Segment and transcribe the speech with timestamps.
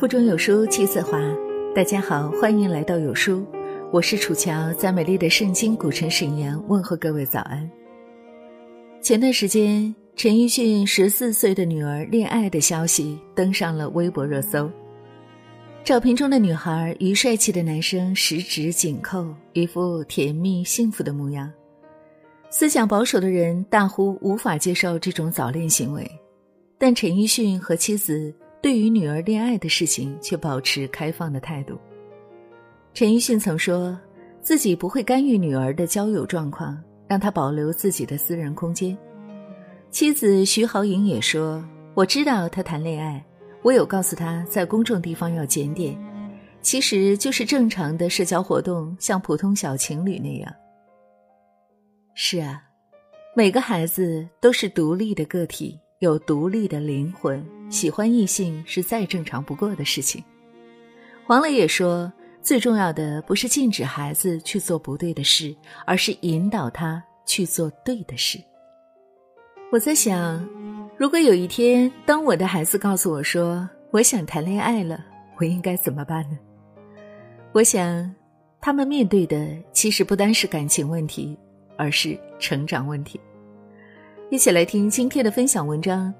[0.00, 1.20] 腹中有书气自华。
[1.74, 3.44] 大家好，欢迎来到有书，
[3.92, 7.70] 我是楚乔，在美丽的圣经古城沈阳问候各位早安。
[9.02, 14.70] 前段时间，陈奕迅十四岁的女儿恋爱的消息登上了微博热搜。
[15.84, 21.52] 照片中的女孩与帅气的男生十指紧扣，一副甜蜜幸福的模样。
[22.48, 26.10] 思想保守的人大呼无法接受这种早恋行为，
[26.78, 28.34] 但陈奕迅和妻子。
[28.62, 31.78] 对于女儿恋爱的事情，却保持开放的态度。
[32.92, 33.98] 陈奕迅曾说
[34.42, 36.78] 自己不会干预女儿的交友状况，
[37.08, 38.96] 让她保留自己的私人空间。
[39.90, 41.64] 妻子徐濠萦也说
[41.94, 43.24] ：“我知道他谈恋爱，
[43.62, 45.98] 我有告诉他在公众地方要检点，
[46.60, 50.52] 其实就是正常的社交活动，像普通小情侣那样。”
[52.14, 52.62] 是啊，
[53.34, 55.80] 每个孩子都是独立的个体。
[56.00, 60.22] 有独立的灵魂，喜欢异性是再正常不过的事情。
[61.24, 62.12] 黄磊也说，
[62.42, 65.54] 最重要的不是禁止孩子去做不对的事，
[65.86, 68.38] 而是引导他去做对的事。
[69.70, 70.44] 我在想，
[70.96, 75.04] 如果有一天，当我的孩子告诉我说我想谈恋爱了，
[75.38, 76.36] 我应该怎么办呢？
[77.52, 78.12] 我想，
[78.60, 81.38] 他们面对的其实不单是感情问题，
[81.76, 83.20] 而是成长问题。
[84.28, 86.12] 一起来听今天的分享文章：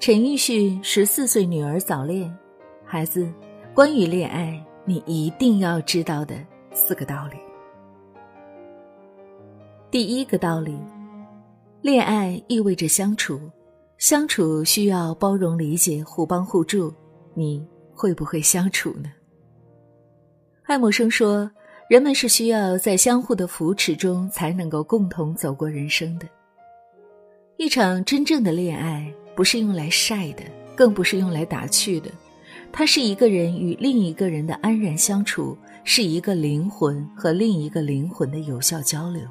[0.00, 2.34] 陈奕迅十四岁女儿早恋，
[2.86, 3.30] 孩子，
[3.74, 6.34] 关于恋爱你一定要知道的
[6.72, 7.36] 四个道理。
[9.90, 10.74] 第一个道理，
[11.82, 13.38] 恋爱意味着相处，
[13.98, 16.90] 相处需要包容、理解、互帮互助，
[17.34, 19.12] 你会不会相处呢？
[20.62, 21.50] 爱默生说
[21.90, 26.26] ：“人们是需要在相互的扶持中，才能够共同走过人生的。”
[27.58, 30.42] 一场真正的恋爱不是用来晒的，
[30.76, 32.10] 更不是用来打趣的，
[32.70, 39.22] 它是一个人与另一个人的安然相处，是一个灵魂和另一个灵魂的有效交流。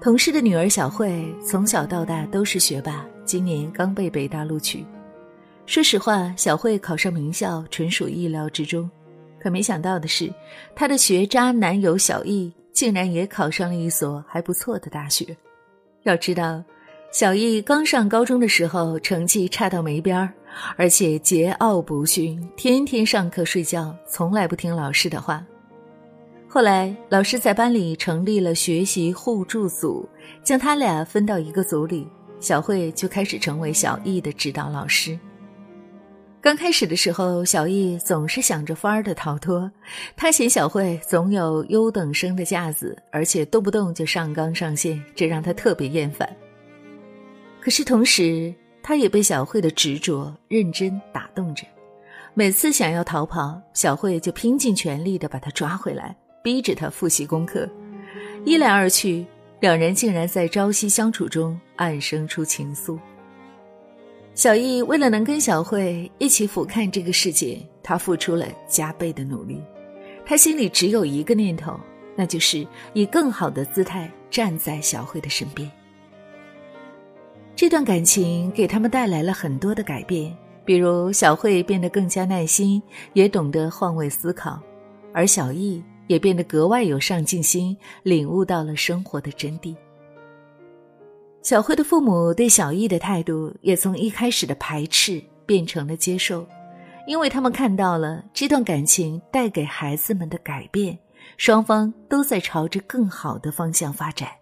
[0.00, 4.86] 同事的女儿小慧从小到大都是学霸，今年刚被北大录取。
[5.66, 8.88] 说实话，小慧考上名校纯属意料之中，
[9.40, 10.32] 可没想到的是，
[10.76, 15.36] 她的学渣男友小易竟然也考上了一所还不错的大学。
[16.04, 16.62] 要知道，
[17.12, 20.32] 小易刚上高中的时候成绩差到没边儿，
[20.78, 25.44] 而且桀骜不驯，天天上课睡觉，从来不听老师的话。
[26.48, 30.08] 后来，老师在班里成立了学习互助组，
[30.42, 32.08] 将他俩分到一个组里，
[32.40, 35.18] 小慧就开始成为小易的指导老师。
[36.40, 39.70] 刚开始的时候，小易总是想着法儿的逃脱，
[40.16, 46.26] 他嫌小慧总有优等生的架子，而且动不动就上纲上线，这让他特别厌烦。
[47.62, 48.52] 可是同时，
[48.82, 51.62] 他也被小慧的执着、认真打动着。
[52.34, 57.68] 每次想要逃跑，小慧就拼尽全力的把他抓回来，逼着他复习功课。
[58.44, 59.24] 一来二去，
[59.60, 62.98] 两人竟然在朝夕相处中暗生出情愫。
[64.34, 69.62] 小易为了能跟小慧一起俯瞰这个世界，他付出了加倍的努力。
[70.26, 71.78] 他心里只有一个念头，
[72.16, 75.70] 那就是以更好的姿态站在小慧的身边。
[77.62, 84.60] 这段感情给他们带来了很多的改变，比如小慧变得更加耐心，也懂得换位思考，
[85.14, 89.76] 而小易也变得格外有上进心，领悟到了生活的真谛。
[91.40, 96.44] 小慧的父母对小易的态度也从一开始的排斥变成了接受，
[97.06, 100.98] 因为他们看到了这段感情带给孩子们的改变，
[101.36, 104.41] 双方都在朝着更好的方向发展。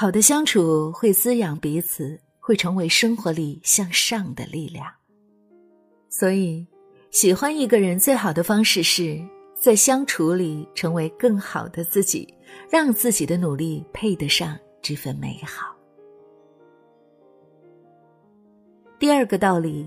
[0.00, 4.86] 好的相处会滋养彼此，会成为生活里向上的力量。
[6.08, 6.66] 所以，
[7.10, 9.20] 喜欢一个人最好的方式是
[9.54, 12.32] 在相处里成为更好的自己，
[12.70, 14.58] 让自己的努力配得上。
[14.80, 15.76] 这份美好。
[18.98, 19.86] 第二个道理，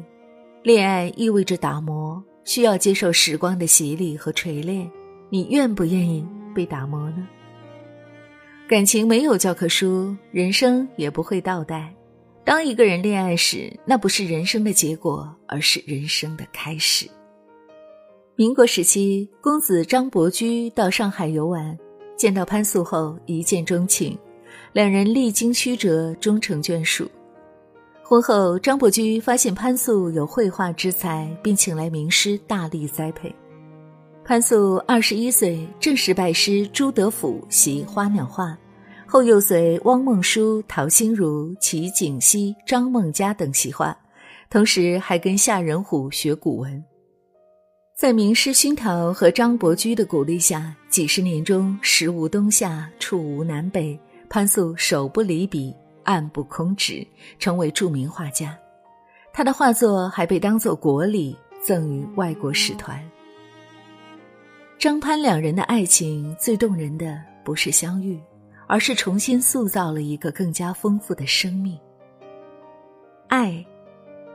[0.62, 4.88] 恋爱意味着打磨，需要接受时光的洗礼和锤炼。
[5.32, 6.24] 你愿不愿意
[6.54, 7.28] 被打磨呢？
[8.66, 11.94] 感情没有教科书，人生也不会倒带。
[12.46, 17.06] 当一个人恋爱时，那不是人生的结果，而是人生的开始。
[18.36, 21.78] 民国时期，公子张伯驹到上海游玩，
[22.16, 24.18] 见到潘素后一见钟情。
[24.72, 27.10] 两人历经曲折，终成眷属。
[28.02, 33.34] 婚后，张伯驹发现潘素有绘画之才，并请来名师大力栽培。
[34.26, 38.58] 潘素二十一岁，正式拜师朱德甫习花鸟画，
[39.06, 43.96] 后又随汪孟舒、陶心如、齐景熙、张梦佳等习画，
[44.50, 46.82] 同时还跟夏仁虎学古文。
[47.98, 54.00] 在名师熏陶和张伯驹的鼓励下，几十年中时无冬夏，处无南北，
[54.30, 57.06] 潘素手不离笔，案不空纸，
[57.40, 58.58] 成为著名画家。
[59.34, 62.98] 他的画作还被当作国礼赠予外国使团。
[64.84, 68.20] 张潘两人的爱情最动人的不是相遇，
[68.68, 71.80] 而是重新塑造了一个更加丰富的生命。
[73.30, 73.66] 爱，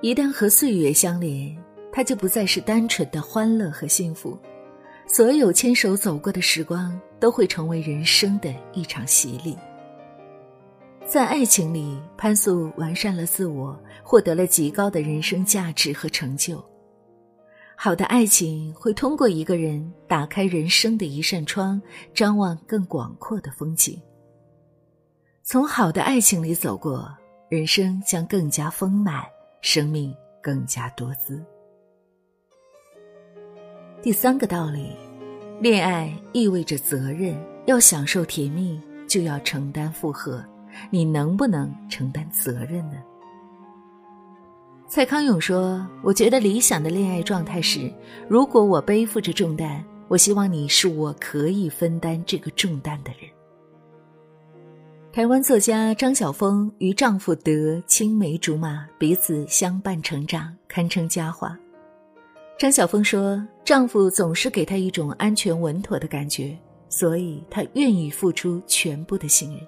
[0.00, 1.54] 一旦和岁月相连。
[1.92, 4.38] 它就不再是单纯的欢乐和幸福，
[5.06, 9.54] 所有牵手走过的时光都会成为人生的一场洗礼。
[11.04, 16.64] 在爱情里，潘素完善了自我，获得了极高的人生价值和成就。
[17.80, 21.80] 好的爱情会通过一个人打开人生的一扇窗，
[22.12, 23.96] 张望更广阔的风景。
[25.44, 27.08] 从好的爱情里走过，
[27.48, 29.22] 人生将更加丰满，
[29.62, 31.40] 生命更加多姿。
[34.02, 34.96] 第三个道理，
[35.60, 37.40] 恋爱意味着责任。
[37.66, 40.44] 要享受甜蜜，就要承担负荷。
[40.90, 42.96] 你能不能承担责任呢？
[44.90, 47.93] 蔡康永说：“我觉得理想的恋爱状态是，
[48.26, 53.29] 如果我背负着重担，我希望你是我可以分担这个重担的人。”
[55.12, 61.55] 台湾作家张晓峰与丈夫德青梅竹马，彼此相伴成长，堪称佳话。
[62.58, 66.56] 张晓峰说：“丈夫总是给她一种安全稳妥的感觉，
[66.88, 69.61] 所以她愿意付出全部的信任。”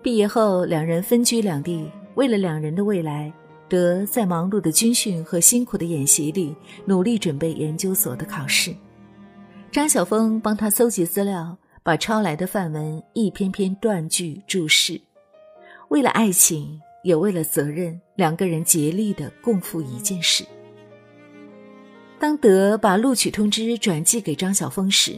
[0.00, 1.90] 毕业后，两人分居两地。
[2.16, 3.32] 为了两人的未来，
[3.70, 8.74] 德在忙碌的军训和辛苦的演习里努力准备研究所的考试。
[9.70, 15.00] 张晓峰帮他搜集资料，把抄来的范文一篇篇断句注释。
[15.88, 20.44] 为了爱情，也为了责任，两个人竭力的共赴一件事。
[22.18, 25.14] 当德把录取通知转寄给张晓峰时，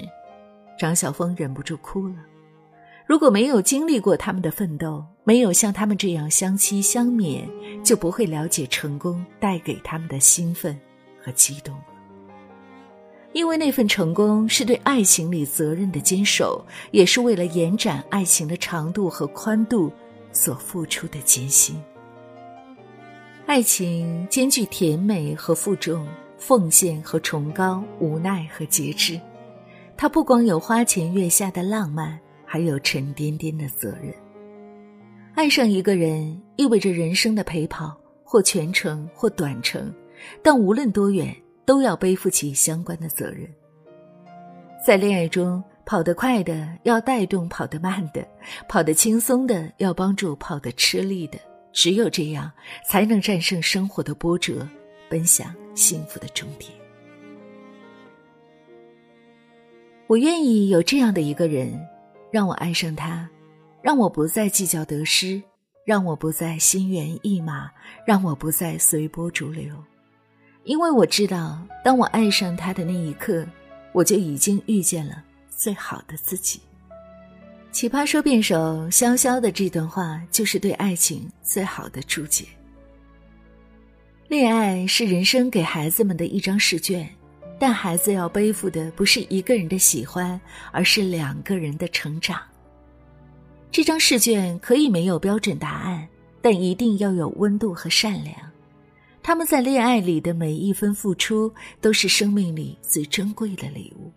[0.79, 2.15] 张晓峰忍不住哭了。
[3.07, 7.43] 如果没有经历过他们的奋斗，没有像他们这样相期相勉，
[7.83, 10.79] 就不会了解成功带给他们的兴奋
[11.23, 11.75] 和激动
[13.33, 19.91] 因为那份成功是对爱情里责任的坚守，也是为了延展爱情的长度和宽度
[20.33, 21.81] 所付出的艰辛。
[23.47, 26.07] 爱情兼具甜美和负重。
[26.39, 29.21] 奉献和崇高，无奈和节制，
[29.97, 34.13] 它不光有花前月下的浪漫，还有沉甸甸的责任。
[35.34, 39.93] 爱上一个人意味着人生的陪跑，或全程或短程，
[40.43, 41.34] 但无论多远，
[41.64, 43.49] 都要背负起相关的责任。
[44.87, 48.26] 在恋爱中，跑得快的要带动跑得慢的，
[48.69, 51.38] 跑得轻松的要帮助跑得吃力的，
[51.73, 52.52] 只有这样，
[52.87, 54.69] 才能战胜生活的波折。
[55.08, 56.73] 奔向幸福的终点。
[60.06, 61.79] 我愿意有这样的一个人，
[62.31, 63.29] 让我爱上他，
[63.82, 65.43] 让我不再计较得失，
[65.84, 67.70] 让我不再心猿意马，
[68.06, 69.75] 让我不再随波逐流。
[70.64, 73.44] 因为我知道，当我爱上他的那一刻，
[73.93, 76.61] 我就已经遇见了最好的自己。
[77.73, 82.44] 奇葩说辩手潇潇的这段话，就是对爱情最好的注解。
[84.29, 87.08] 恋爱是人生给孩子们的一张试卷，
[87.58, 92.41] 但孩子要背负的不是一个人的喜欢，而是两个人的成长。
[93.72, 96.06] 这张试卷可以没有标准答案，
[96.43, 98.36] 但一定要有温度和善良。
[99.22, 101.50] 他们在恋爱里的每一分付出，
[101.81, 104.12] 都是生命里最珍贵的礼物。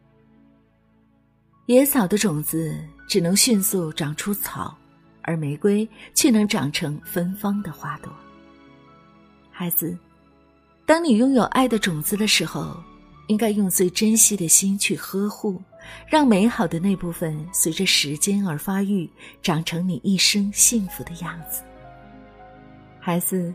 [1.68, 4.78] 野草的种子只能迅速长出草，
[5.22, 8.12] 而玫瑰却能长成芬芳的花朵。
[9.50, 9.98] 孩子。
[10.88, 12.78] 当你拥有爱的种子的时候，
[13.26, 15.60] 应该用最珍惜的心去呵护，
[16.08, 19.10] 让美好的那部分随着时间而发育，
[19.42, 21.62] 长成你一生幸福的样子。
[23.00, 23.54] 孩子，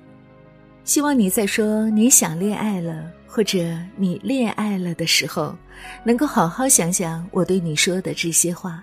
[0.85, 5.57] 希望你在说你想恋爱了或者你恋爱了的时候，
[6.05, 8.83] 能够好好想想我对你说的这些话。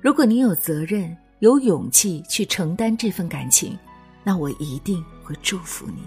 [0.00, 3.76] 如果你有责任、有勇气去承担这份感情，
[4.24, 6.02] 那我一定会祝福你。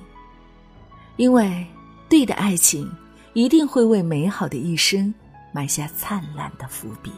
[1.17, 1.65] 因为
[2.07, 2.89] 对的爱情
[3.33, 5.13] 一定会为美好的一生
[5.51, 7.11] 埋下灿烂的伏笔。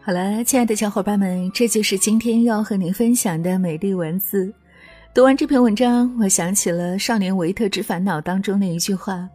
[0.00, 4.52] 好了，亲爱的小伙伴们，这就是今天要和您分享的美丽文字。
[5.14, 9.28] 读完这篇文章，我想起了《少年维特之烦恼》当中的一句话：“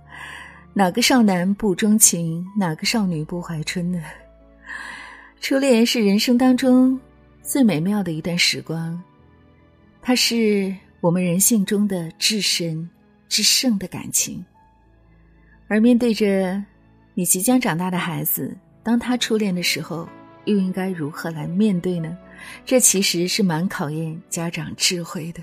[0.74, 4.02] 哪个少男不钟情，哪个少女不怀春呢？”
[5.40, 7.00] 初恋是人生当中
[7.42, 9.02] 最美妙的一段时光，
[10.02, 10.76] 它是。
[11.00, 12.90] 我们人性中的至深
[13.30, 14.44] 至圣的感情。
[15.68, 16.62] 而面对着
[17.18, 20.08] 你即将长大的孩子，当他初恋的时候，
[20.46, 22.16] 又应该如何来面对呢？
[22.64, 25.42] 这其实是蛮考验家长智慧的。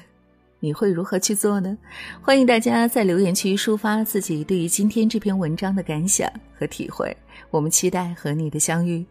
[0.61, 1.76] 你会如何去做呢？
[2.23, 7.12] 欢迎大家在留言区抒发自己对于今天这篇文章的感想和体会。
[7.50, 9.04] 我们期待和你的相遇。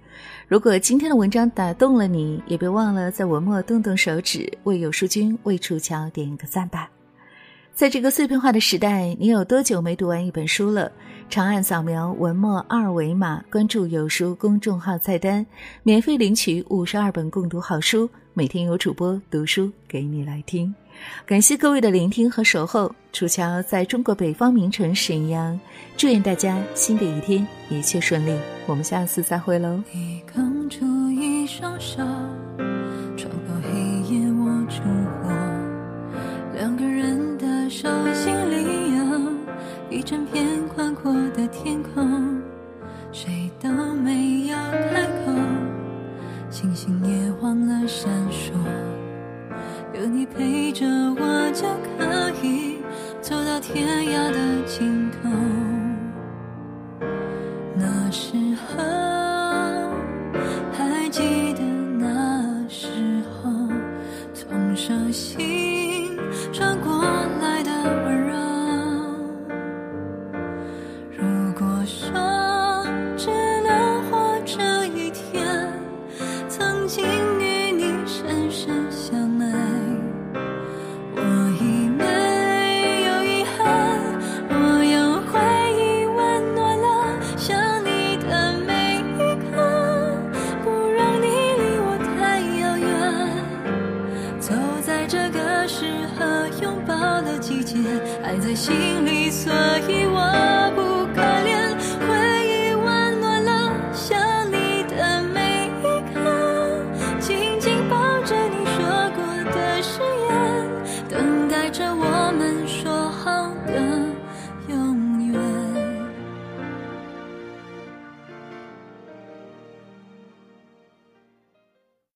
[0.48, 6.90] 如果今天的文章打动了你，也别忘了在文末动动手指，为有书君、为楚乔点一个赞吧。
[7.74, 10.92] 在这个碎片化的时代，你有多久没读完一本书了？
[11.28, 15.44] 长按扫描文末二维码，关注有书公众号菜单，
[15.82, 20.74] 免费领取五十二本共读好书，每天有主播读书给你来听。
[21.26, 25.60] 感谢各位的聆听和守候，楚乔在中国北方名城沈阳，
[25.98, 28.38] 祝愿大家新的一天一切顺利。
[28.68, 29.82] 我们下次再会喽。
[29.92, 32.04] 你刚出一双手，
[40.06, 42.42] 整片宽阔的天空，
[43.14, 44.56] 谁都没有
[44.92, 45.32] 开口，
[46.50, 48.52] 星星也忘了闪烁。
[49.98, 51.66] 有你陪着我，就
[51.98, 52.80] 可以
[53.22, 55.03] 走到天涯的尽头。